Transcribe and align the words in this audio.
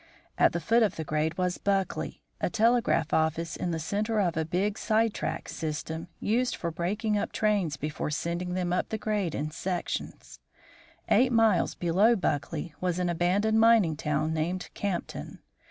At 0.35 0.53
the 0.53 0.59
foot 0.59 0.81
of 0.81 0.95
the 0.95 1.03
grade 1.03 1.37
was 1.37 1.59
Buckley, 1.59 2.23
a 2.39 2.49
telegraph 2.49 3.13
office 3.13 3.55
in 3.55 3.69
the 3.69 3.77
centre 3.77 4.19
of 4.19 4.35
a 4.35 4.43
big 4.43 4.79
side 4.79 5.13
track 5.13 5.47
system 5.47 6.07
used 6.19 6.55
for 6.55 6.71
breaking 6.71 7.19
up 7.19 7.31
trains 7.31 7.77
before 7.77 8.09
sending 8.09 8.55
them 8.55 8.73
up 8.73 8.89
the 8.89 8.97
grade 8.97 9.35
in 9.35 9.51
sections. 9.51 10.39
Eight 11.07 11.31
miles 11.31 11.75
below 11.75 12.15
Buckley 12.15 12.73
was 12.81 12.97
an 12.97 13.09
abandoned 13.09 13.59
mining 13.59 13.95
town 13.95 14.33
named 14.33 14.71
Campton. 14.73 15.37